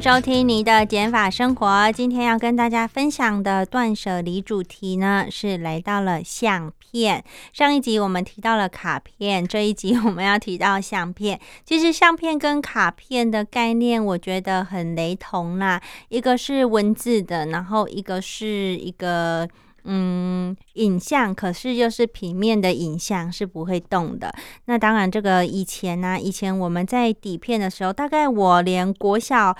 [0.00, 1.90] 收听你的减法生活。
[1.90, 7.24] 今天要跟大家分享的断舍离主题呢，是来到了相片。
[7.52, 11.40] 上一集我们提到了卡片，这一集我们要提到相片。
[11.64, 15.82] 其实相片跟卡片的概念，我觉得很雷同啦。
[16.10, 19.48] 一个是文字的，然后一个是一个。
[19.90, 24.30] 嗯，影像可是又是平面的影像，是不会动的。
[24.66, 29.56] 那当然，这个以前呢，以前我们在底片的时候，大概我连国小，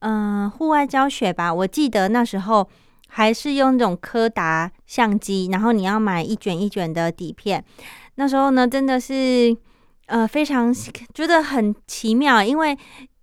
[0.00, 2.68] 嗯，户外教学吧，我记得那时候
[3.08, 7.64] 还是用那种柯达相机，然后你要买一卷一卷的底片。
[8.14, 9.56] 那时候呢，真的是
[10.06, 10.72] 呃非常
[11.14, 12.76] 觉得很奇妙，因为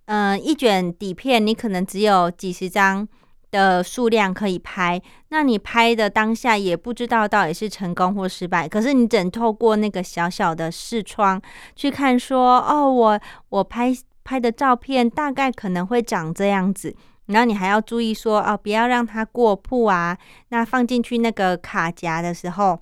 [0.06, 3.06] 嗯，一卷底片你可能只有几十张。
[3.52, 8.68] 的数量可以拍，那你拍的当下也不知道到底是成功或失败。
[8.68, 11.40] 可是你只透过那个小小的视窗
[11.76, 13.94] 去看，说哦，我我拍
[14.26, 16.92] 拍的照片大概可能会长这样子。
[17.26, 20.18] 然后你还要注意说哦，不要让它过曝啊。
[20.48, 22.80] 那放进去那个卡夹的时候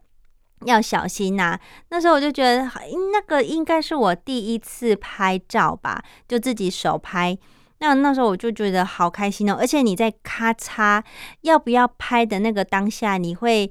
[0.65, 1.59] 要小心呐。
[1.91, 2.71] 那时候我就觉得，
[3.13, 7.37] 那个应该是我第一次拍照吧，就自己手拍。
[7.79, 11.03] 那那时候我就觉得好开心哦，而且你在咔嚓
[11.43, 13.71] 要不要拍的那个当下，你会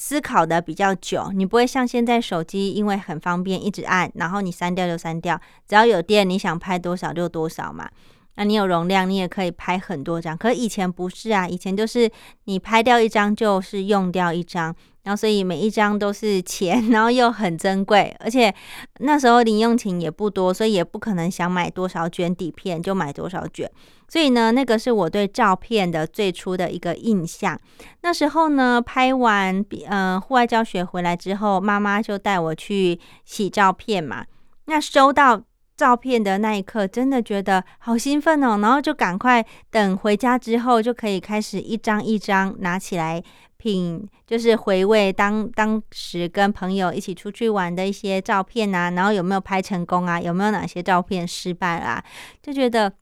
[0.00, 7.90] 思考的比较久，你不会像现在手机，因为很方便，一直按，然后你删掉就删掉，只要有电，你想拍多少就多少嘛。
[8.38, 10.38] 那你有容量，你也可以拍很多张。
[10.38, 12.08] 可以前不是啊，以前就是
[12.44, 14.72] 你拍掉一张就是用掉一张，
[15.02, 18.54] 然后所以每一张都是钱， 然后又很珍贵，而且
[19.00, 23.68] 那时候零用钱也不多，所以也不可能想买多少卷底片就买多少卷。
[24.06, 27.60] 所以呢，那个是我对照片的最初的一个印象。
[28.02, 34.24] 那时候呢，拍完嗯户外教学回来之后，妈妈就带我去洗照片嘛。
[34.66, 35.42] 那收到。
[35.78, 38.58] 照片的那一刻，真的觉得好兴奋哦！
[38.60, 43.22] 然后就赶快等回家之后，就可以开始一张一张拿起来
[43.56, 50.20] 品，就是回味当当时跟朋友一起出去玩的一些照片啊，然后有没有拍成功啊？
[50.20, 52.02] 有没有哪些照片失败啦？
[52.42, 52.92] 就觉得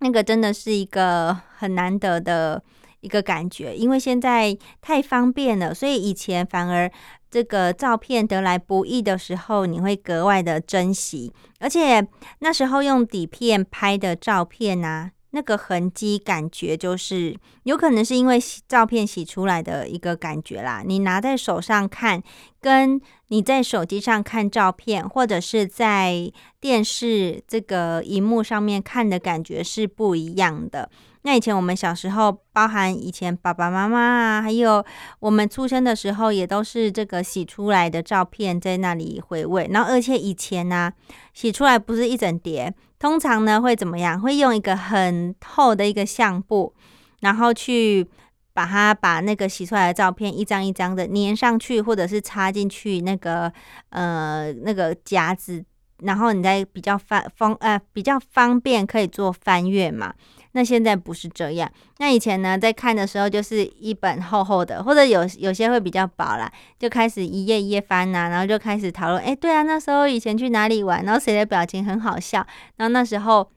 [0.00, 2.62] 那个真的是一个很难得的
[3.00, 6.90] 一个感觉，因为现在太方便了，所以以前反而。
[7.32, 12.04] 这个照片得来不易的时候，你会格外的珍惜，而且
[12.40, 20.82] 那时候用底片拍的照片啊，那个痕迹感觉就是有可能是因为照片洗出来的一个感觉啦。
[20.84, 22.20] 你拿在手上看，
[22.60, 30.90] 跟你在手机上看照片，或者是在电视这个荧幕上面看的感觉是不一样的。
[31.22, 34.82] 那以前我们小时候，包含以前爸爸妈妈啊，还有
[35.18, 39.68] 我们出生的时候，也都是这个洗出来的照片在那里回味。
[39.70, 40.90] 然后，而且以前呢，
[41.34, 44.18] 洗出来不是一整叠，通常呢会怎么样？
[44.18, 46.74] 会用一个很厚的一个相布，
[47.20, 48.08] 然后去
[48.54, 53.52] 把它把那个洗出来的照片一张一张的粘上去，或者是插进去那个
[53.90, 55.62] 呃那个夹子，
[55.98, 60.14] 然后你再比较方方呃比较方便可以做翻阅嘛。
[60.52, 61.70] 那现在不是这样。
[61.98, 69.22] 那以前呢，在看的时候就是一本厚厚的，或者有有些会比较薄啦，就开始一页一页翻呐，然后就开始讨论。
[69.22, 72.46] 哎，对啊，那时候以前去哪里玩，然后谁的表情很好笑，
[72.76, 73.48] 然后那时候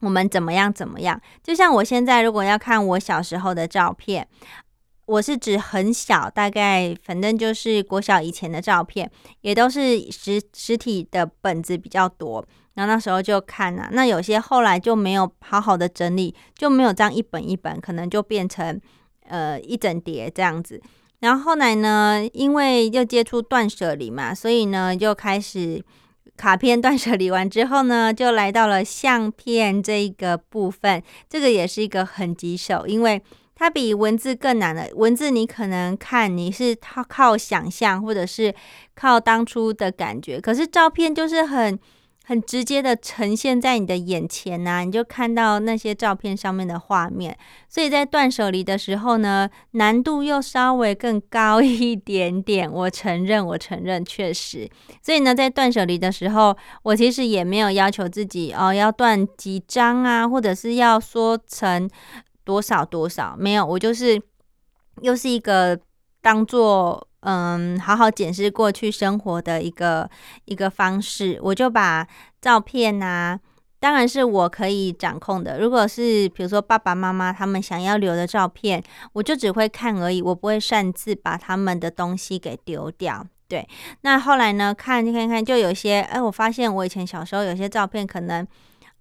[0.00, 1.20] 我们怎么样怎么样。
[1.42, 4.26] 就像我现在如果要看我小时候的照片，
[5.06, 9.10] 我是指很小，大概反正就是国小以前的照片，
[9.42, 12.44] 也都是实实体的本子比较多。
[12.74, 18.80] 然后那时候就看啊，那有些后来就没有好好的整理，就没有这样一本一本，可能就变成
[19.28, 20.82] 呃一整叠这样子。
[21.20, 25.80] 然后后来呢，因为又接触断舍离嘛，所以呢就开始
[26.36, 31.00] 卡片 断舍离完之后呢，就来到了相片这一个部分。
[31.28, 33.22] 这个也是一个很棘手，因为
[33.54, 34.90] 它比文字更难的。
[34.96, 38.52] 文字你可能看你是靠靠想象，或者是
[38.96, 41.78] 靠当初的感觉，可是照片就是很。
[42.26, 47.36] 很直接的呈现在你的眼前呐，你就看到那些照片上面的画面。
[47.68, 52.70] 所以在断舍离的时候呢，难度又稍微更高 一点点。
[52.70, 54.70] 我承认，我承认，确实。
[55.02, 61.88] 所以呢，在断舍离的时候，我其实也没有要求自己哦，要断几张啊，或者是要说成
[62.42, 63.66] 多少多少，没有。
[63.66, 64.18] 我就是
[65.02, 65.78] 又是一个
[66.22, 67.06] 当做。
[67.24, 70.08] 嗯，好好检视过去生活的一个
[70.44, 72.06] 一个方式，我就把
[72.40, 73.38] 照片呐，
[73.80, 75.58] 当然是我可以掌控的。
[75.58, 78.82] 如果是比如说爸爸妈妈他们想要留的照片，
[79.14, 83.26] 我就只会看而已，我不会擅自把他们的东西给丢掉。
[83.48, 83.66] 对，
[84.02, 88.46] 那后来呢，看看看，就有些哎，我发现我以前小时候有些照片可能。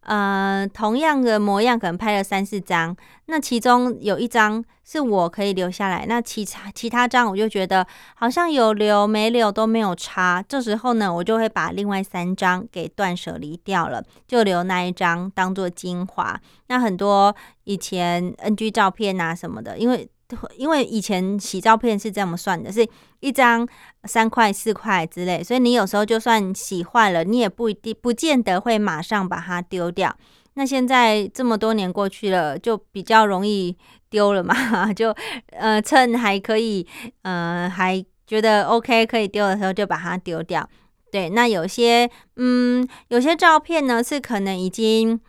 [0.06, 2.96] 呃，同样的模样可能拍了三四张，
[3.28, 10.44] 那其中有一张是我可以留下来，那其他其他张我就觉得好像有留没留都没有差。
[10.48, 16.40] 这时候呢，我就会把另外三张给断舍离掉了，就留那一张当做精华。
[16.68, 20.08] 那很多以前 NG 照片啊什么的，因为。
[20.58, 22.88] 因为以前洗照片是这么算的，是
[23.20, 23.68] 一张
[24.04, 30.16] 三块四块之类，所以你有时候就算洗坏了，你也不一定不见得会马上把它丢掉。
[30.56, 33.76] 那现在这么多年过去了，就比较容易
[34.10, 34.54] 丢了嘛，
[34.94, 35.16] 就
[35.52, 36.86] 呃趁还可以，
[37.24, 40.70] 呃还觉得 OK 可以丢的时候就把它丢掉。
[41.12, 45.20] 对，那有些嗯有些照片呢是可能已经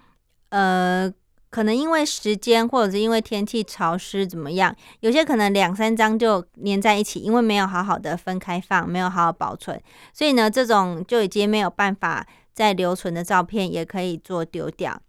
[0.51, 1.13] 呃。
[1.55, 4.75] 可能因为时间，或者是因为天气潮湿，怎么样？
[4.99, 9.81] 有些可能两三张就粘在一起，因为没有好好的分开放，没有好好保存，
[10.13, 15.01] 所以呢，这种就已经没有办法再留存的照片，也可以做丢掉。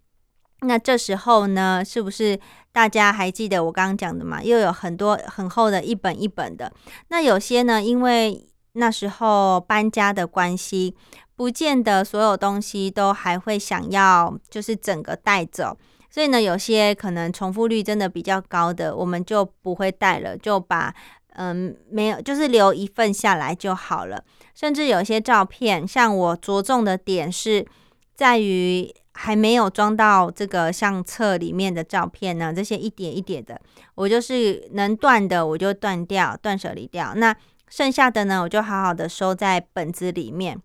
[0.60, 2.38] 那这时候呢，是不是
[2.70, 4.40] 大家还记得我刚刚讲的嘛？
[4.40, 6.72] 又有很多很厚的一本一本的。
[7.08, 10.94] 那有些呢，因为那时候搬家的关系，
[11.34, 15.76] 不见得所有东西都还会想要，就是整个带走。
[16.16, 20.94] 所以呢，有些可能重复率真的比较高的，我们就不会带了，就把
[21.34, 24.24] 嗯没有，就是留一份下来就好了。
[24.54, 27.66] 甚至有些照片，像我着重的点是
[28.14, 33.60] 在于还没有装到这个相册里面的照片呢，这些一点一点的，
[33.94, 37.12] 我就是能断的我就断掉，断舍离掉。
[37.14, 37.36] 那
[37.68, 40.58] 剩下的呢，我就好好的收在本子里面。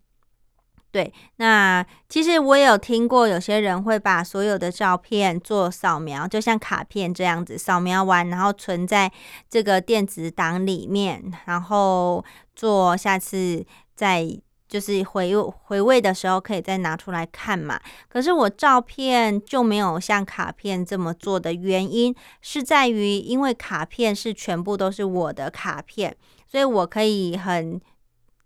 [0.92, 9.10] 对，那其实我有听过，有些人会把所有的照片做扫描，就像卡片这样子，扫描完然后存在
[9.48, 12.22] 这个电子档里面，然后
[12.54, 17.80] 做下次再就是回回味的时候可以再拿出来看嘛。
[18.10, 26.14] 可是我照片就没有像卡片这么做的原因，是在于因为卡片是全部都是我的卡片，
[26.46, 27.80] 所以我可以很。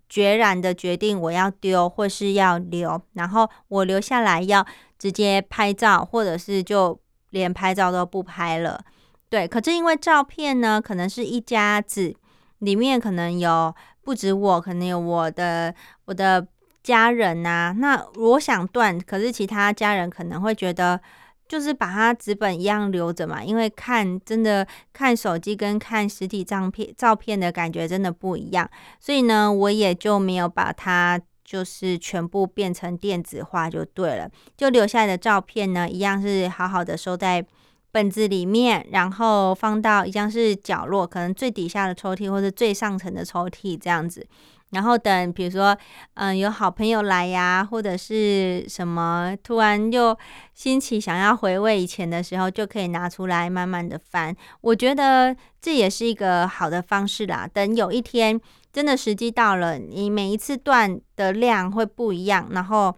[0.09, 4.67] 决然的决定我要丢或是要留，然后我留下来要
[4.99, 6.99] 直接拍照，或者是就
[7.31, 8.81] 连拍照都不拍了。
[9.29, 12.15] 对，可是因为照片呢，可能是一家子，
[12.59, 15.75] 里面可能有不止我，可能有我的
[16.05, 16.47] 我的
[16.83, 17.75] 家人呐。
[17.77, 21.01] 那我想断，可是其他家人可能会觉得。
[21.49, 37.45] 就是把它纸本一样留着嘛，因为看真的看手机跟看实体照片照片的感觉真的不一样，所以呢，我也就没有把它就是全部变成电子化就对了，就留下来的照片呢，一样是好好的收在
[37.93, 44.27] 本子里面，然后放到一样是角落，可能最底下的抽屉或者最上层的抽屉这样子。
[44.71, 45.79] 然后等，比如说，
[46.15, 50.19] 嗯，有好朋友来呀，或者是什么，突然又
[50.55, 54.35] 兴起想要回味以前的时候，就可以拿出来慢慢的翻。
[54.61, 57.49] 我觉得这也是一个好的方式啦。
[57.51, 58.41] 等有一天
[58.73, 62.97] 真的时机到了，你每一次断的量会不一样，然后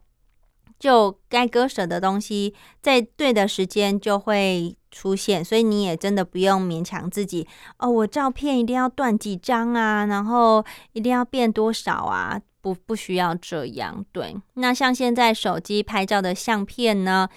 [0.78, 4.74] 就该割舍的东西，在对的时间就会。
[4.90, 7.46] 出现，所以你也真的不用勉强自己
[7.78, 7.88] 哦。
[7.88, 12.40] 我照片一定要断几张啊，然后一定要变多少啊？
[12.60, 14.04] 不，不需要这样。
[14.10, 17.28] 对，那像现在手机拍照的相片呢，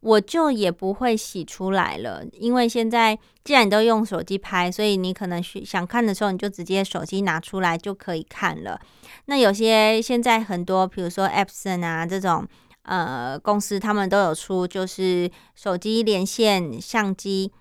[0.00, 8.80] 我就也不会洗出来了，因为现在既然你都用手机拍，所以你可能想看的时候，你就直接手机拿出来就可以看了。
[9.26, 12.46] 那有些现在很多，比如说 Epson 啊这种。
[12.82, 17.52] 呃，公司他们都有出，就是手机连线相机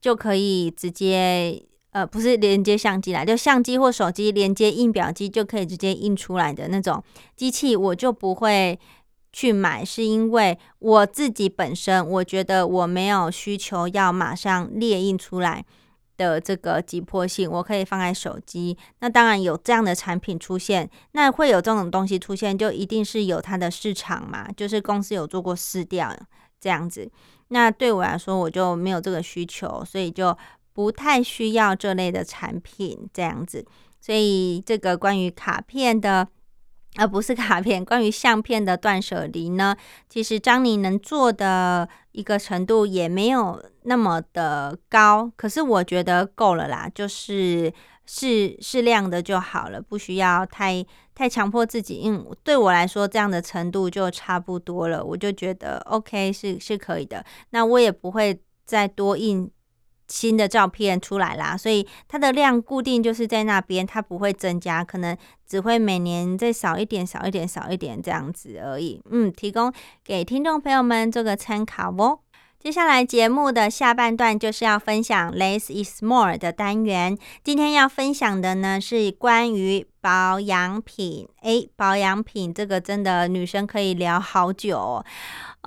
[0.00, 7.02] 就可以直接，呃，不是连接相机啦，就相机或手机连接印表机就可以直接印出来的那种
[7.34, 8.78] 机器，我就不会
[9.32, 15.64] 去买，是因为我自己本身我觉得我没有需求要马上列印出来。
[16.16, 18.76] 的这个急迫性，我可以放在手机。
[19.00, 26.14] 那当然有这样的产品出现，那会有这种东西出现，就一定是有它的市场嘛，就是公司有做过试调
[26.60, 27.10] 这样子。
[27.48, 30.36] 那对我来说，我就没有这个需求，所以就
[30.72, 33.64] 不太需要这类的产品这样子。
[34.00, 36.28] 所以这个关于卡片的。
[36.96, 39.76] 而不是卡片，关于相片的断舍离呢？
[40.08, 47.72] 其实张宁能做的一个程度也没有那么的高，可是我觉得够了啦，就是
[48.06, 50.84] 适适量的就好了，不需要太
[51.14, 52.02] 太强迫自己。
[52.06, 57.24] 嗯，对我来说这样的程度就差不多了，我就觉得 OK 是是可以的。
[57.50, 59.50] 那我也不会再多印。
[60.08, 69.00] 新的照片出来啦，所以它的量固定就是在那边，它不会增加，可能只会每年再少一点、少一点、少一点这样子而已。
[69.10, 69.72] 嗯，提供
[70.04, 72.20] 给听众朋友们做个参考哦。
[72.58, 77.16] 接下来节目的下半段就是要分享 less is more 的单元。
[77.44, 81.28] 今天要分享的呢是关于保养品。
[81.42, 85.04] 诶，保养品这个真的女生可以聊好久。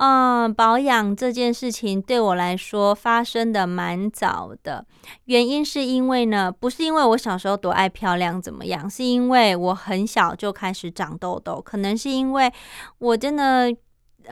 [0.00, 4.86] 嗯，保养这件事情对我来说发生的蛮早的。
[5.26, 11.60] 原因是因为呢，不是因为我小时候多爱漂亮怎么样，是因为我很小就开始长痘痘。
[11.60, 12.50] 可能是因为
[12.98, 13.70] 我真的。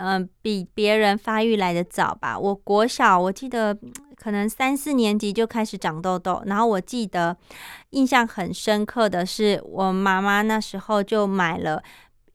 [0.00, 2.38] 嗯，比别人发育来的早吧。
[2.38, 3.76] 我国小，我记得
[4.16, 6.40] 可能三四年级就开始长痘痘。
[6.44, 7.36] 然后我记得
[7.90, 11.82] 印象很深刻的是，我妈妈那时候就买了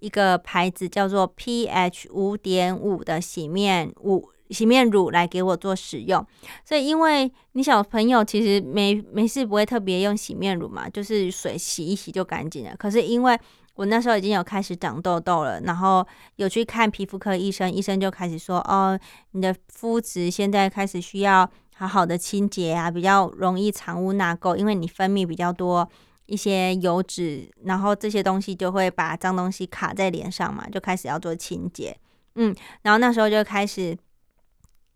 [0.04, 6.26] 一个牌子叫做 pH 五点五的洗面乳，洗面乳来给我做使用。
[6.66, 12.76] 所以，因为你小朋友其实没没事不会特别用洗面乳嘛，就是水洗一洗就干净了。
[12.78, 13.40] 可是因为
[13.76, 16.06] 我那时候已经有开始长痘痘了，然后
[16.36, 19.00] 有去看皮肤科医生，医生就开始说：“哦，
[19.32, 25.90] 你的肤质现在开始需要好好的清洁啊，比较容易藏污纳垢，因为你分泌比较多
[26.26, 31.98] 一些油脂，然后这些东西就会把脏东西卡在脸上嘛，就开始要做清洁。”
[32.36, 33.98] 嗯，然后那时候就开始，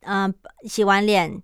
[0.02, 1.42] 嗯，洗完脸，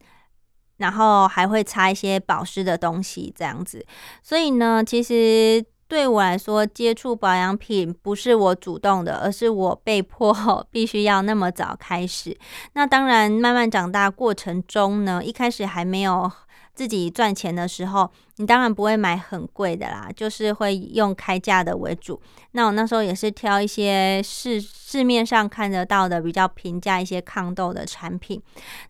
[0.78, 3.86] 然后还会擦一些保湿的东西，这样子。
[4.22, 5.66] 所以呢，其实。
[5.86, 10.34] 对我来说，接触保养品不是我主动的，而是我被迫
[10.72, 12.36] 必须要那么早开始。
[12.72, 16.32] 那当然，慢慢长大过程中呢，一开始还没有
[16.74, 22.22] 自己赚钱的时候，你当然不会买很贵的啦，就是会用开价的为主。
[22.52, 28.42] 那我那时候也是挑一些市市面上看得到的比较平价一些抗痘的产品。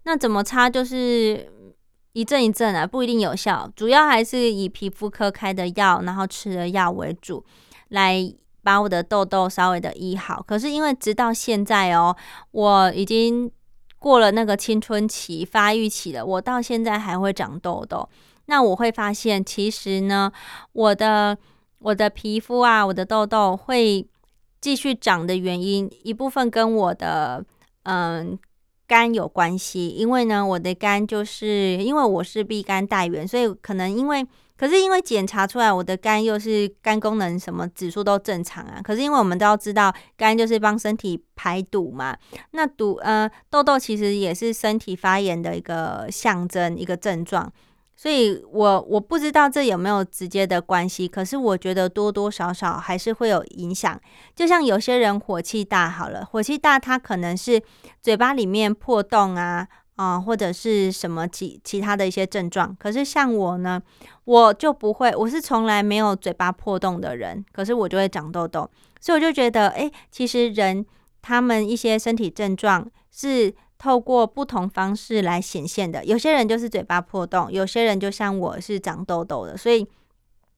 [0.04, 1.52] 那怎么擦就是。
[2.16, 7.44] 一阵一阵啊，不一定有效，主要还是以皮肤科开的药，然后吃的药为主，
[7.88, 10.40] 来把我的痘痘稍微的医好。
[10.48, 12.16] 可是因为直到现在哦，
[12.52, 13.52] 我已经
[14.04, 18.10] 过了那个青春期发育期了，我到现在还会长痘痘。
[18.48, 20.30] 那我会发现，其实呢，
[20.74, 21.38] 我的
[21.80, 24.06] 我的皮肤啊，我的痘痘会
[24.60, 27.46] 继续长的原因，一部分跟我的
[27.84, 28.38] 嗯。
[28.86, 42.16] 肝有关系，因为呢，我的肝就是因为我是 B 肝带源，所以可能因为，可是因为检查出来我的肝又是肝功能什么指数都正常啊，可是因为我们都要知道，肝就是帮身体排毒嘛，
[42.52, 47.52] 那毒呃痘痘其实也是身体发炎的一个象征，一个症状。
[47.96, 53.98] 所以，我我不知道这有没有直接的关系，可是我觉得多多少少还是会有影响。
[54.36, 57.62] 就像有些人火气大，好了，火气大，他可能是
[58.02, 62.76] 嘴巴里面破洞啊，啊，或者是什么其其他的一些症状。
[62.80, 63.82] 可是像我呢，
[64.26, 68.70] 我就不会，我是从来没有嘴巴破洞的人，可是我就会长痘痘。
[69.00, 70.86] 所以我就觉得，哎，其实人
[71.22, 73.54] 他们一些身体症状是。
[73.76, 79.86] 透过不同方式来显现的，有些人就是嘴巴破洞，有些人就像我是长痘痘的，所以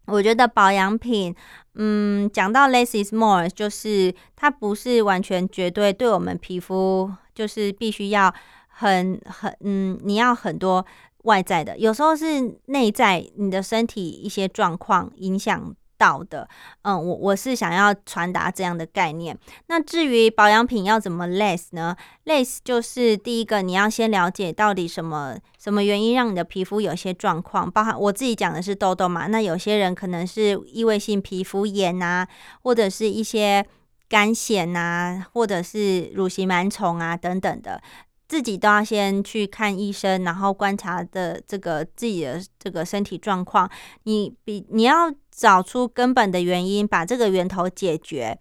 [0.06, 1.34] 我觉得保养品，
[1.74, 8.32] 嗯，讲到 less is more，就是它不是完全绝对对我们皮肤就是必须要
[8.78, 10.86] 很很嗯，你要很多
[11.24, 15.76] 外在的，有时候是内在你的身体一些状况影响。
[15.98, 16.46] 到的，
[16.82, 19.36] 嗯，我我是想要传达这样的概念。
[19.68, 29.28] 那至于保养品要怎么 less 呢？less 就是第一个，你要先了解到底什么什么原因让你的皮肤有些状况，包含我自己讲的是痘痘嘛。
[29.28, 32.28] 那有些人可能是异位性皮肤炎啊，
[32.62, 33.66] 或者是一些
[34.10, 37.82] 干癣啊，或者是乳型螨虫啊等等的。
[38.28, 43.70] 自己都要先去看医生，然后观察的这个自己的这个身体状况。
[44.04, 48.38] 你比你要找出根本的原因，把这个源头解决，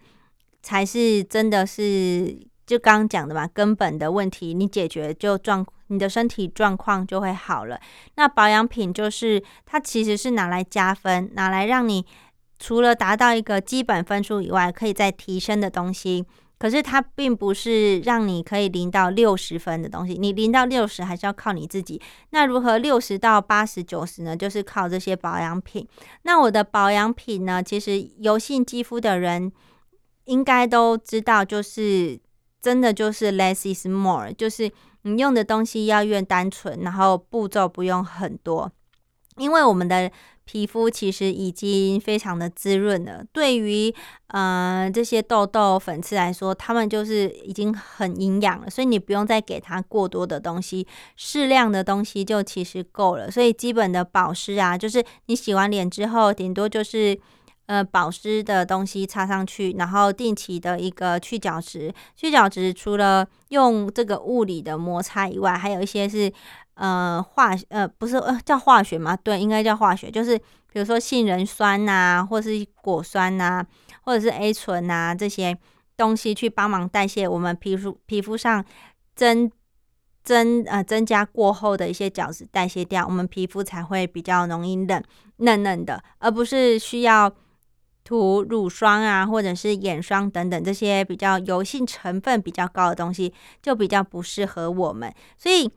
[0.63, 2.35] 才是真的是
[2.67, 7.79] 就刚刚讲的嘛，根本的问题你解决就状，你的身体状况就会好了。
[8.15, 12.07] 那保养品就是它其实是拿来加分，拿来让你
[12.59, 16.25] 除了达到一个基本分数以外，可以再提升的东西。
[16.59, 22.01] 可是它并不是让你可以零到六十分的东西，你零到六十还是要靠你自己。
[22.31, 24.37] 那如何六十到八十九十呢？
[24.37, 25.87] 就是靠这些保养品。
[26.23, 29.53] 那我的保养品呢，其实油性肌肤的人
[30.25, 32.19] 应该都知道，就是
[32.63, 34.71] 真的就是 less is more，就是
[35.03, 38.73] 你用的东西要越单纯，然后步骤不用很多，
[39.37, 40.11] 因为我们的。
[40.47, 43.25] 皮肤其实已经非常的滋润了。
[43.33, 43.91] 对于
[44.27, 50.87] 呃这些痘痘、粉刺来说，它们就是已经很营养了，所以你不用再给它过多的东西，
[51.17, 53.31] 适量的东西就其实够了。
[53.31, 57.19] 所以基本的保湿啊，就是你洗完脸之后，顶多就是
[57.65, 61.91] 呃保湿的东西擦上去，然后定期的一个去角质。
[62.15, 66.31] 去角质除了用这个物理的摩擦以外，还有一些是。
[66.75, 69.17] 呃，化呃不是呃叫化学吗？
[69.17, 70.37] 对，应该叫化学，就是
[70.73, 73.65] 比如说杏仁酸呐，或是果酸呐，
[74.03, 75.57] 或者是 A 醇呐这些
[75.97, 78.65] 东西去帮忙代谢我们皮肤皮肤上
[79.15, 79.49] 增
[80.25, 85.01] 增呃增加过后的一些角质代谢掉，我们皮肤才会比较容易嫩
[85.37, 87.33] 嫩嫩的，而不是需要
[88.03, 95.71] 涂乳霜啊，或者是眼霜等等这些比较油性成分比较高的东西，就比较不适合我们，所以。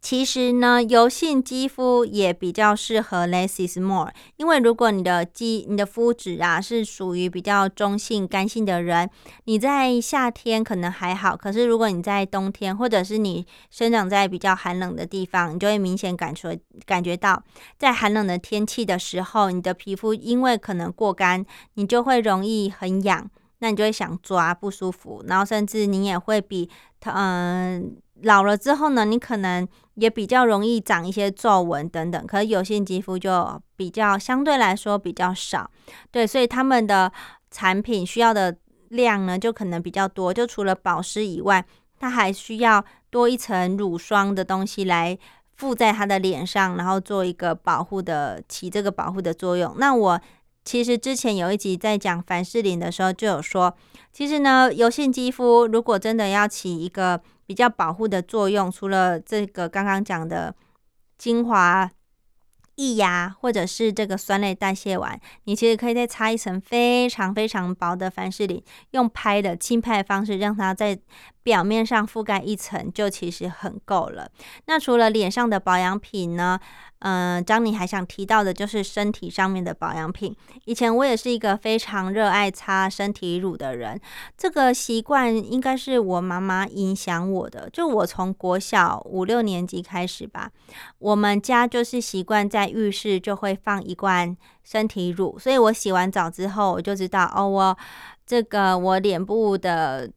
[0.00, 9.10] 其实呢，油性肌肤也比较适合 less is more，因为如果你的肌、你的肤质啊是属于比较中性、干性的人，
[9.44, 16.48] 你在夏天可能还好，可是如果你在冬天，或者是你生长在比较寒冷的地方，你就会明显感出
[16.86, 17.42] 感觉到，
[17.76, 23.28] 在寒冷的天气的时候，你的皮肤因为可能过干，你就会容易很痒，
[23.58, 26.70] 那你就会想抓不舒服，然后甚至你也会比
[27.04, 27.96] 嗯。
[28.22, 35.70] 老了之后呢，你可能也比较容易长一些皱纹等等，可是油性肌肤就比较相对来说比较少，
[36.10, 37.12] 对，所以他们的
[37.50, 38.56] 产品需要的
[38.88, 41.64] 量呢就可能比较多，就除了保湿以外，
[41.98, 45.16] 它还需要多一层乳霜的东西来
[45.56, 49.74] 附在它的脸上，然后做一个保护的起这个保护的作用。
[49.78, 50.20] 那我
[50.68, 53.74] 其实之前有一集在讲凡士林的时候就有说，
[54.12, 60.54] 其实呢，油性肌肤如果真的要起一个比较保护的作用，除了这个刚刚讲的
[61.16, 61.90] 精华
[62.74, 70.98] 易牙，或者是这个酸类代谢丸，你其实可以再擦一层非常非常薄的凡士林，用拍的轻拍的方式，让它在
[71.48, 74.30] 表面上覆盖一层，就其实很够了。
[74.66, 76.60] 那除了脸上的保养品呢？
[76.98, 80.36] 嗯，张妮还想提到的就是身体上面的保养品。
[80.66, 83.98] 以前我也是一个非常热爱擦身体乳的人，
[84.36, 87.70] 这个习惯应该是我妈妈影响我的。
[87.72, 90.50] 就我从国小五六年级开始吧，
[90.98, 97.78] 我们家就是习惯在浴室就会放一罐身体乳，所以我洗完澡之后，我就知道哦，我
[98.26, 100.10] 这个我脸部的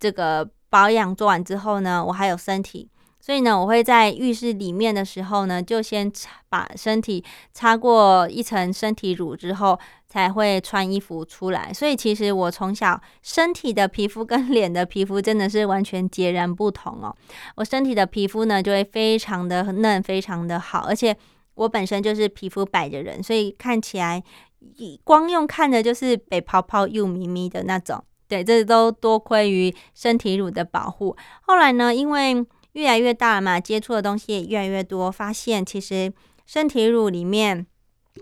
[0.00, 2.88] 这个保养做完之后呢，我还有身体。
[3.20, 6.10] 所以呢，我会在浴室里面的时候呢，就先
[6.48, 11.72] 把身体擦过一层身体乳之后，才会穿衣服出来。
[11.72, 17.14] 所以其实我从小身体的皮肤跟 脸的皮肤真的是完全截然不同哦。
[17.56, 21.16] 我身体的皮肤呢，就会非常的嫩，非常的好，而且
[21.54, 24.20] 我本身就是皮肤白的人，所以看起来
[25.04, 28.02] 光用看的就是白泡泡又咪咪的那种。
[28.32, 31.14] 对，这都多亏于身体乳的保护。
[31.42, 32.34] 后来呢，因为
[32.72, 36.10] 越来越大了嘛，接触的东西也越来越多，发现其实
[36.46, 37.66] 身体乳里面，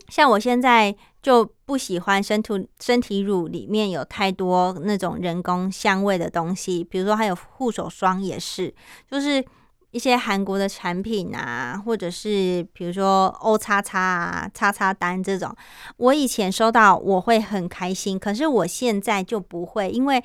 [0.08, 0.92] 像我现在
[1.22, 8.74] 就不喜欢身体身体乳里面有太多那种人工香味的东西，比如说还有护手霜也是，
[9.08, 9.44] 就是
[9.90, 15.54] 一些韩国的产品啊，或者是比如说欧叉叉啊、叉叉丹这种，
[15.96, 20.22] 我以前收到我会很开心，可是我现在就不会，因为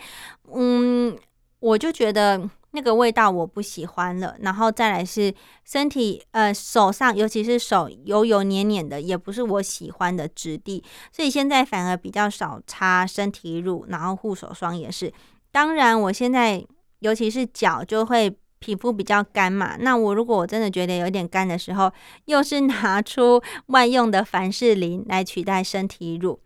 [0.53, 1.17] 嗯，
[1.59, 2.49] 我就觉得。
[2.71, 15.09] 那个味道我不喜欢了，然后再来是身体，呃，手上尤其是手油油黏黏的，也不是我喜欢的质地，所以现在反而比较少擦身体乳，然后护手霜也是。
[15.53, 16.61] 当然，我现在
[16.99, 21.91] 尤其是脚就会皮肤比较干嘛，那我如果我真的觉得有点干的时候，
[22.25, 26.39] 又是拿出 万用的凡士林来取代身体乳。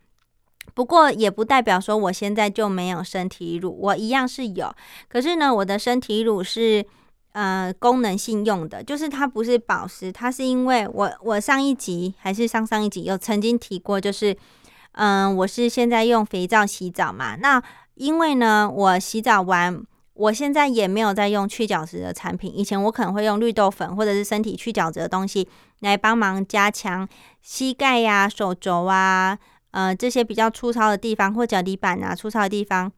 [0.74, 4.74] 不过也不代表说我现在就没有身体乳，我一样是有。
[5.08, 6.86] 可是呢，我的身体乳是
[7.34, 14.36] 呃功能性用的，就是它不是保湿，它是因为我我上一集还是上上一集有曾经提过，就是
[14.94, 17.36] 嗯，我是现在用肥皂洗澡嘛。
[17.36, 17.62] 那
[17.96, 19.84] 因为呢，我洗澡完
[20.20, 25.48] 我现在也没有在用去角质的产品，以前我可能会用绿豆粉或者是身体去角质的东西
[25.80, 27.08] 来帮忙加强
[27.42, 29.40] 膝盖呀、手肘啊，
[29.72, 32.92] 呃这些比较粗糙的地方或脚底板啊粗糙的地方。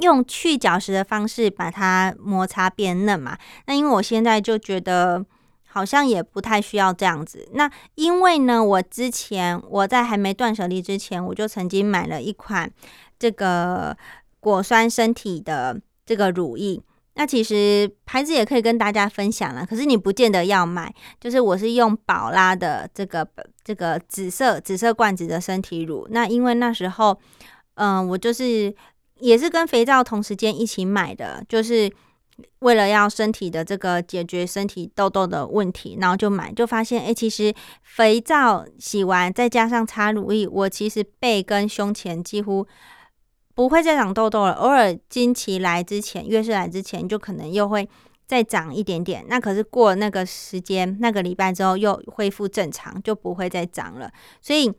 [0.00, 3.36] 用去角质的方式把它摩擦变嫩嘛？
[3.66, 5.22] 那因为我现在就觉得
[5.66, 7.46] 好像也不太需要这样子。
[7.52, 12.70] 那因为呢，我之前我在还没断舍离之前，我就曾经买了一款
[13.18, 13.94] 这个
[14.38, 15.76] 果酸身体的
[16.08, 16.82] 这个乳液。
[17.14, 20.92] 那其实牌子也可以跟大家分享了，可是你不见得要买。
[21.20, 23.28] 就是我是用宝拉的这个
[23.62, 26.08] 这个紫色紫色罐子的身体乳。
[26.10, 27.20] 那因为那时候，
[27.74, 28.74] 嗯，我就是。
[29.20, 31.92] 也是跟肥皂同时间一起买的，就是
[32.60, 42.64] 为了要身体的这个解决身体痘痘的问题，然后就买，就发现哎，其实肥皂洗完再加上擦乳液，我其实背跟胸前几乎
[43.58, 44.52] 不会再长痘痘了。
[44.52, 47.88] 偶尔经期来之前，月事来之前，就可能又会
[48.24, 49.24] 再长一点点。
[49.28, 54.08] 那可是过那个时间，那个礼拜之后又恢复正常，就不会再长了。
[54.40, 54.72] 所以。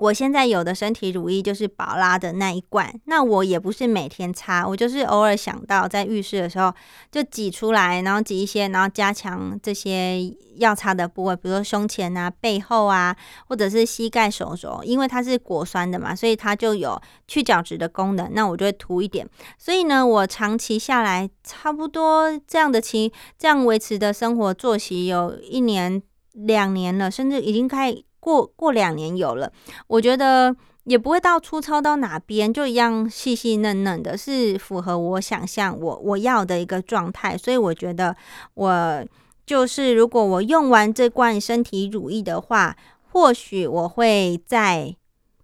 [0.00, 6.72] 我现在有的身体乳液就是宝拉的那一罐，那我也不是每天擦，我就是偶尔想到在浴室的时候
[7.12, 13.14] 就挤出来，然后挤一些，然后加强这些要擦的部位，比如说胸前啊、背后啊，
[13.46, 19.28] 或者是膝盖、手肘，因为它是果酸的嘛，所以它就有去角质的功能，那我就会涂一点。
[19.58, 28.04] 所以呢，我长期下来差不多这样的情这样维持的生活作息有一年、两年了，甚至已经开始。
[28.20, 29.50] 过过两年有了，
[29.86, 30.54] 我觉得
[30.84, 37.36] 也不会到粗糙到哪边，就一样细细嫩嫩的，是符合我想象我我要的一个状态。
[37.36, 38.14] 所以我觉得
[38.54, 39.04] 我
[39.46, 42.76] 就是如果我用完这罐身体乳液的话，
[43.10, 44.94] 或许我会再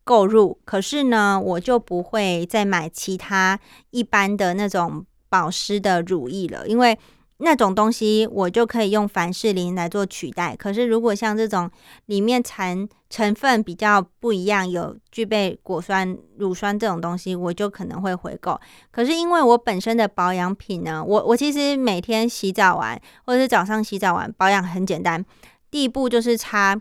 [0.04, 3.58] 购入，可是呢，我就不会再买其他
[3.90, 6.98] 一般的那种保湿的乳液了，因为。
[7.38, 10.56] 那种东西我就可以用凡士林来做取代。
[10.56, 11.70] 可是如果像这种
[12.06, 18.58] 里面成成分比较不一样，有具备果酸、乳酸这种东西，我就可能会回购。
[18.90, 25.22] 可是因为我本身的保养品呢，我我其实每天洗澡完或者是早上洗澡完保养很简单，
[25.70, 26.74] 第一步就是擦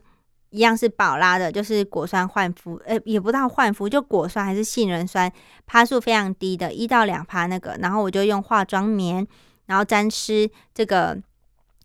[0.52, 5.30] 一样是宝拉的，就是果酸焕肤，呃，也不到焕肤，就果酸还是杏仁酸，
[5.66, 9.28] 趴数非常低的，一到两趴那个，然后我就用化妆棉。
[9.66, 11.18] 然后沾湿这个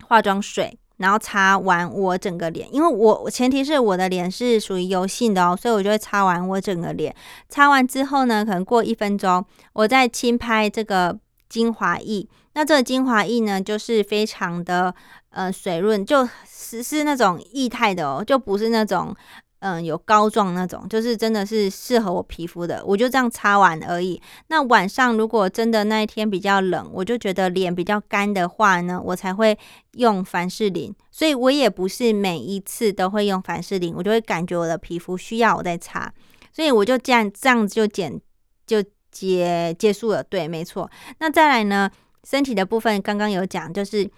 [0.07, 7.15] 化妆水，然后擦完我整个脸，因为我前提是我的脸是属于油性的哦，所以我就会擦完我整个脸。
[7.49, 12.29] 擦完之后呢，可能过一分钟，我再轻拍这个精华液。
[12.55, 14.95] 那这个精华液呢，就是非常的
[15.31, 19.15] 呃水润，就是是那种液态的哦，就不是那种。
[19.61, 24.21] 嗯，有膏状那种，就是真的是适合我皮肤的，我就这样擦完而已。
[24.49, 29.59] 那晚上如果真的那一天比较冷，我就觉得脸比较干的话呢，我才会
[29.93, 30.95] 用凡士林。
[31.11, 36.11] 所以我也不是每一次都会用凡士林，我就会感觉我的皮肤需要我再擦，
[36.53, 38.19] 所以我就这样这样子就减
[38.67, 40.23] 就结结束了。
[40.23, 40.91] 对，没错。
[41.19, 41.91] 那再来呢，
[42.25, 44.11] 身体的部分刚刚有讲，就是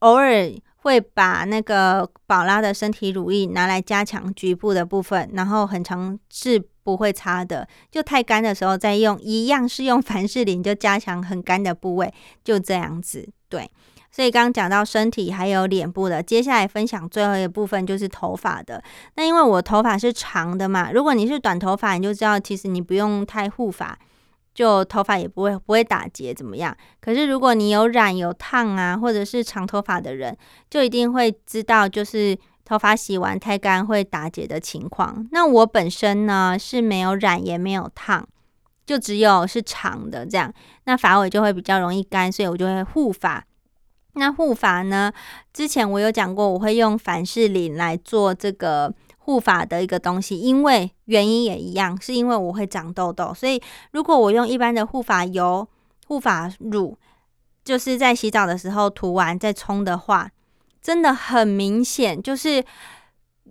[0.00, 0.50] 偶尔。
[0.88, 13.28] 会把那个宝拉的身体乳液拿来加强局部的部分，然后很长是不会擦的，就太干的时候再用，一样是用凡士林就加强很干的部位，就这样子。
[13.50, 13.70] 对，
[14.10, 18.82] 所以刚刚讲到身体还有脸部的，接下来分享最后一个部分就是头发的。
[19.16, 23.98] 那因为我头发是长的嘛，如果你是短头发，你就知道其实你不用太护发。
[24.58, 26.76] 就头发也不会不会打结怎么样？
[27.00, 30.36] 可是如果你有染有烫啊，或者是长头发的人，
[30.68, 35.24] 就一定会知道，就是头发洗完太干会打结的情况。
[35.30, 38.26] 那我本身呢是没有染也没有烫，
[38.84, 40.52] 就只有是长的这样，
[40.86, 43.44] 那发尾就会比较容易干，所以我就会护发。
[44.14, 45.12] 那护发呢，
[45.52, 48.92] 之前我有讲过，我会用凡士林来做这个。
[49.28, 53.60] 护发的一个东西，因为原因也一样，是因为我会长痘痘，所以
[53.90, 55.68] 如果我用一般的护发油、
[56.06, 56.96] 护发乳，
[57.62, 60.30] 就是在洗澡的时候涂完再冲的话，
[60.80, 62.64] 真的很明显，就是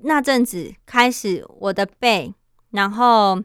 [0.02, 2.34] 那阵子开始我的背，
[2.72, 3.40] 然后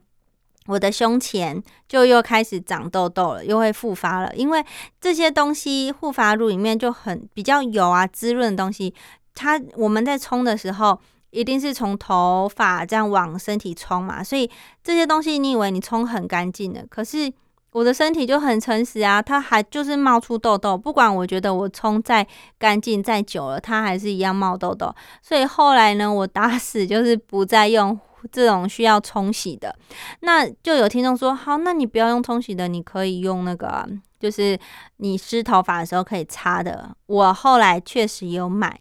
[0.68, 4.35] 我的胸前就又开始长痘痘了，又会复发了。
[4.35, 4.64] 因为
[4.99, 8.95] 这些东西护发乳里面就很比较油啊，滋润的东西，
[9.35, 10.99] 它我们在冲的时候。
[11.33, 14.49] 一定是从头发这样往身体冲嘛，所以
[14.85, 17.33] 这些东西你以为你冲很干净的，可是
[17.73, 22.27] 我的身体就很诚实啊，它还就是冒出痘痘，不管我觉得我冲再
[22.59, 24.95] 干净再久了，它还是一样冒痘痘。
[25.23, 27.99] 所以后来呢，我打死就是不再用
[28.31, 29.75] 这种需要冲洗的。
[30.21, 33.88] 那就有听众说，好，那你不要用冲洗的，你可以用那个
[34.21, 34.59] 就是
[34.99, 36.95] 你湿头发的时候可以擦的。
[37.07, 38.79] 我后来确实有买，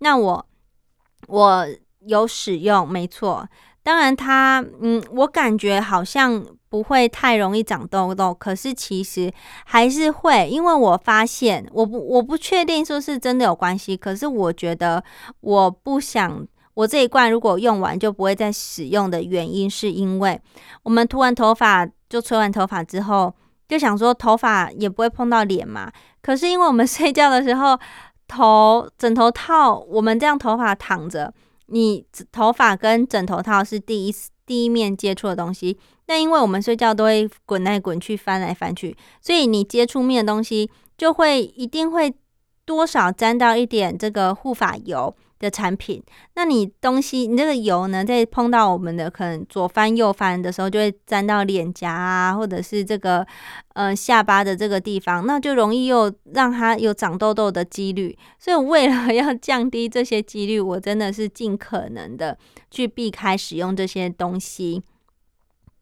[0.00, 0.46] 那我
[1.28, 1.66] 我
[2.06, 3.48] 有使用，没错。
[3.82, 9.30] 当然它，嗯，我感觉好像不会太容易长痘痘，可是其实
[9.66, 15.04] 还是会，因为我发现，我不我不确定说是真的有关系，可是我觉得
[15.40, 16.46] 我不想。
[16.74, 20.40] 我这一罐如果用完就不会再使用的原因，是因为
[20.82, 23.32] 我们涂完头发就吹完头发之后，
[23.68, 25.88] 就想说头发也不会碰到脸嘛。
[26.20, 27.78] 可是因为我们 睡觉的时候，
[28.26, 31.32] 头枕头套，我们这样头发躺着，
[31.66, 35.78] 你头发跟枕头套是第一次第一面接触的东西。
[36.06, 42.14] 那因为我们睡觉都会滚来滚去、翻来翻去，所以你接触面的东西就会一定会
[42.66, 45.14] 多少沾到一点这个护发油。
[45.38, 46.02] 的产品，
[46.34, 53.26] 那你东西，你这个油呢，在碰到我们的可能左翻右翻的时候，就会沾到脸颊啊，或者是这个
[53.74, 58.16] 呃下巴的这个地方，那就容易又让它有长痘痘的几率。
[58.38, 62.38] 所以为了要降低这些几率，我真的是尽可能的
[62.70, 64.82] 去避开使用这些东西。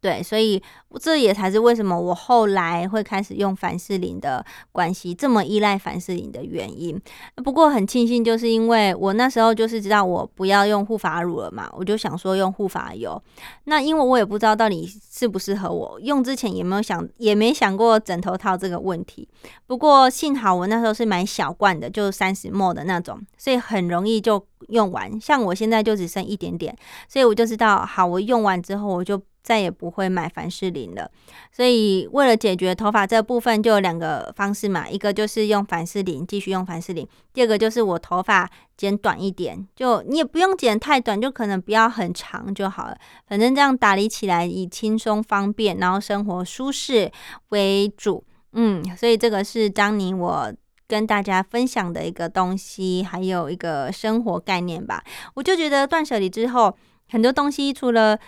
[0.02, 0.60] 对，所以
[1.00, 7.00] 这也才是为什么我后来会开始用凡士林的关系，这么依赖凡士林的原因。
[7.36, 13.22] 不过很庆幸，就是因为我那时候就是知道我不要用护发乳了嘛，我就想说用护发油。
[13.66, 19.28] 那因为我也不知道到底适不适合我，用之前也没有想，也没想过枕头套这个问题。
[19.68, 25.20] 不过幸好我那时候是买小罐的，就三十沫的那种，所以很容易就用完。
[25.20, 26.76] 像我现在就只剩一点点，
[27.08, 29.22] 所以我就知道，好，我用完之后我就。
[29.42, 31.10] 再也不会买凡士林了，
[31.50, 42.96] 所以为了解决头发这部分，就有两个方式嘛，一个就是用凡士林，继续用凡士林；第二个就是我头发剪短一点，就你也不用剪太短，就可能不要很长就好了。
[43.26, 47.10] 反正这样打理起来以轻松方便，然后生活舒适
[47.48, 48.24] 为主。
[48.52, 50.52] 嗯，所以这个是张妮我
[50.86, 55.02] 跟大家分享的一个东西，还有一个生活概念吧。
[55.34, 56.76] 我就觉得断舍离之后，
[57.08, 58.18] 很多东西除了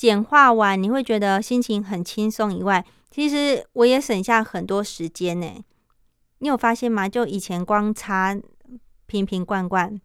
[0.00, 2.56] 简化完，你会觉得心情很轻松。
[2.56, 5.62] 以外，其实我也省下很多时间呢。
[6.38, 7.06] 你有发现吗？
[7.06, 8.34] 就以前光擦
[9.04, 10.00] 瓶瓶罐罐，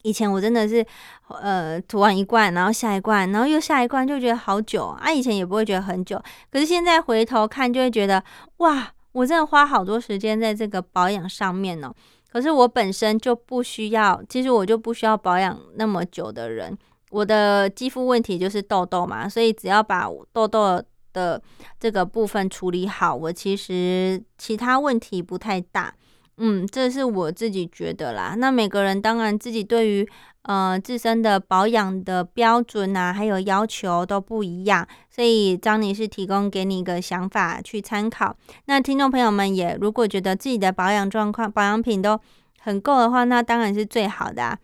[0.00, 0.82] 以前我真的是
[1.28, 5.12] 呃涂完一罐，然后下一罐，然后又下一罐，就觉得好久啊。
[5.12, 6.18] 以前也不会觉得很久，
[6.50, 8.24] 可是现在回头看，就会觉得
[8.56, 11.92] 哇，我真的花好多时间在这个保养上面呢。
[12.32, 16.78] 可是我本身就不需要，其实我就不需要保养那么久的人。
[17.16, 20.82] 我的肌肤问题就是痘痘嘛，所以只要把痘痘
[21.14, 21.42] 的
[21.80, 25.94] 这个部分处理好，我其实其他问题不太大。
[26.36, 28.34] 嗯，这是我自己觉得啦。
[28.36, 30.06] 那每个人当然自己对于
[30.42, 38.36] 呃自身的保养的标准啊，还有要求都不一样，所以张女士提供给你一个想法去参考。
[38.66, 42.20] 那听众朋友们也如果觉得自己的保养状况、保养品都
[42.60, 44.58] 很够的话，那当然是最好的。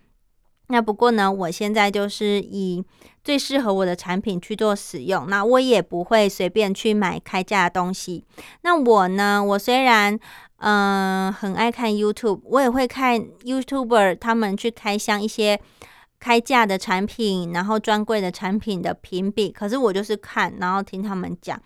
[0.72, 2.82] 那不过呢，我现在就是以
[3.22, 5.28] 最适合我的产品去做使用。
[5.28, 8.24] 那我也不会随便去买开价的东西。
[8.62, 10.18] 那我呢，我虽然
[10.56, 15.60] 嗯很爱看 YouTube，我也会看 YouTuber 他们去开箱一些
[16.18, 19.50] 开价的产品，然后专柜的产品的评比。
[19.50, 21.60] 可是我就是看，然后听他们讲。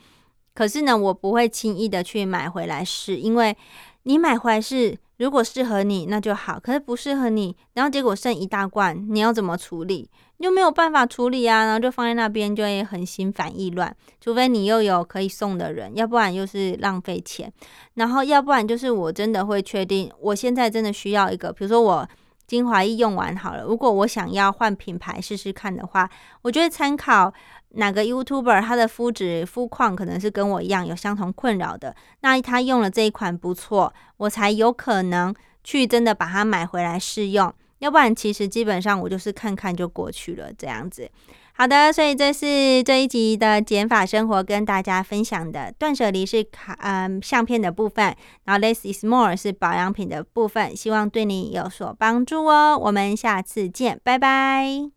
[0.53, 3.57] 可是呢，我不会轻易的去买回来试，因为
[4.03, 4.99] 你买回来是。
[5.19, 10.11] 如果适合你，那就好；可是不适合你，然后结果剩一大罐，你要怎么处理？
[10.39, 13.95] 你就没有办法处理啊，然后就放在那边，就会很心烦意乱。
[14.21, 17.51] 除非你又有可以送的人，要不然又是浪费钱。
[17.95, 22.07] 然后要不然就是我真的会确定，我现在真的需要一个，比如说我
[22.47, 26.09] 精华液用完好了，如果我想要换品牌试试看的话，
[26.43, 27.33] 我就会参考。
[27.77, 37.53] 哪个 YouTuber 他的肤质肤况可能是跟我一样有相同困扰的，那他用了这一款不错，我才有可能去真的把它买回来试用。
[37.81, 41.11] 要不然其实基本上我就是看看就过去了这样子。
[41.53, 52.79] 好的，所以这是这一集的减法生活跟大家分享的断舍离是卡嗯相片的部分，然后 less is more 是保养品的部分，希望对你有所帮助哦。
[52.79, 54.96] 我们下次见，拜拜。